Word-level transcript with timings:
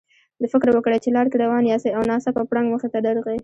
فکر 0.53 0.67
وکړئ 0.73 0.97
چې 1.03 1.09
لار 1.15 1.25
کې 1.31 1.37
روان 1.43 1.63
یاستئ 1.65 1.91
او 1.97 2.03
ناڅاپه 2.09 2.43
پړانګ 2.49 2.67
مخې 2.73 2.87
ته 2.93 2.99
درغی. 3.07 3.37